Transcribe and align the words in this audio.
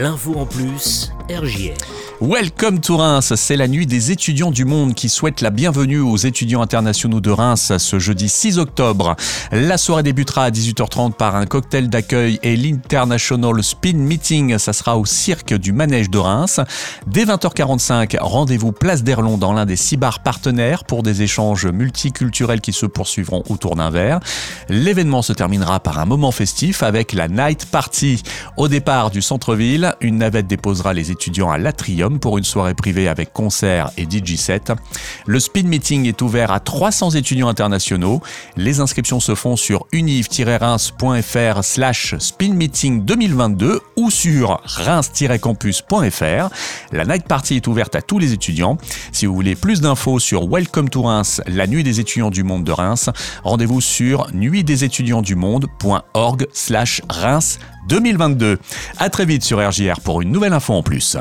L'info 0.00 0.36
en 0.38 0.46
plus, 0.46 1.10
RJR. 1.28 1.74
Welcome 2.20 2.80
to 2.80 2.96
Reims, 2.96 3.32
c'est 3.36 3.56
la 3.56 3.68
nuit 3.68 3.86
des 3.86 4.10
étudiants 4.10 4.50
du 4.50 4.64
monde 4.64 4.94
qui 4.94 5.08
souhaitent 5.08 5.40
la 5.40 5.50
bienvenue 5.50 6.00
aux 6.00 6.16
étudiants 6.16 6.62
internationaux 6.62 7.20
de 7.20 7.30
Reims 7.30 7.72
ce 7.78 7.98
jeudi 8.00 8.28
6 8.28 8.58
octobre. 8.58 9.14
La 9.52 9.78
soirée 9.78 10.02
débutera 10.02 10.44
à 10.44 10.50
18h30 10.50 11.12
par 11.12 11.36
un 11.36 11.46
cocktail 11.46 11.88
d'accueil 11.88 12.40
et 12.42 12.56
l'International 12.56 13.62
Spin 13.62 13.98
Meeting, 13.98 14.58
ça 14.58 14.72
sera 14.72 14.98
au 14.98 15.04
cirque 15.04 15.54
du 15.54 15.72
Manège 15.72 16.10
de 16.10 16.18
Reims. 16.18 16.60
Dès 17.06 17.24
20h45, 17.24 18.18
rendez-vous 18.20 18.72
place 18.72 19.04
d'Erlon 19.04 19.38
dans 19.38 19.52
l'un 19.52 19.64
des 19.64 19.76
six 19.76 19.96
bars 19.96 20.20
partenaires 20.20 20.84
pour 20.84 21.04
des 21.04 21.22
échanges 21.22 21.66
multiculturels 21.66 22.60
qui 22.60 22.72
se 22.72 22.86
poursuivront 22.86 23.44
autour 23.48 23.76
d'un 23.76 23.90
verre. 23.90 24.18
L'événement 24.68 25.22
se 25.22 25.32
terminera 25.32 25.80
par 25.80 25.98
un 25.98 26.04
moment 26.04 26.30
festif 26.30 26.82
avec 26.82 27.12
la 27.14 27.28
Night 27.28 27.66
Party. 27.66 28.22
Au 28.56 28.68
départ 28.68 29.10
du 29.10 29.22
centre-ville, 29.22 29.94
une 30.00 30.18
navette 30.18 30.46
déposera 30.46 30.92
les 30.92 31.10
étudiants 31.10 31.50
à 31.50 31.56
l'Atrium 31.56 32.18
pour 32.18 32.36
une 32.36 32.44
soirée 32.44 32.74
privée 32.74 33.08
avec 33.08 33.32
concert 33.32 33.90
et 33.96 34.04
DJ 34.04 34.36
set. 34.36 34.72
Le 35.26 35.40
speed 35.40 35.66
meeting 35.66 36.06
est 36.06 36.20
ouvert 36.20 36.50
à 36.52 36.60
300 36.60 37.12
étudiants 37.12 37.48
internationaux. 37.48 38.20
Les 38.56 38.80
inscriptions 38.80 39.20
se 39.20 39.34
font 39.34 39.56
sur 39.56 39.86
univ-reims.fr 39.92 41.64
slash 41.64 42.14
speedmeeting 42.18 43.04
2022 43.04 43.80
ou 43.96 44.10
sur 44.10 44.60
reims-campus.fr. 44.64 46.48
La 46.92 47.04
night 47.04 47.26
party 47.26 47.56
est 47.56 47.66
ouverte 47.66 47.96
à 47.96 48.02
tous 48.02 48.18
les 48.18 48.32
étudiants. 48.34 48.76
Si 49.12 49.24
vous 49.26 49.34
voulez 49.34 49.54
plus 49.54 49.80
d'infos 49.80 50.18
sur 50.18 50.46
Welcome 50.46 50.90
to 50.90 51.02
Reims, 51.02 51.40
la 51.46 51.66
nuit 51.66 51.84
des 51.84 52.00
étudiants 52.00 52.30
du 52.30 52.42
monde 52.42 52.64
de 52.64 52.72
Reims, 52.72 53.08
rendez-vous 53.44 53.80
sur 53.80 54.26
nuitdesétudiantsdumonde.org 54.58 56.46
slash 56.52 57.02
Reims 57.08 57.58
2022. 57.88 58.58
À 58.98 59.08
très 59.10 59.24
vite 59.24 59.44
sur 59.44 59.58
RJR 59.66 60.00
pour 60.00 60.20
une 60.22 60.32
nouvelle 60.32 60.52
info 60.52 60.74
en 60.74 60.82
plus. 60.82 61.16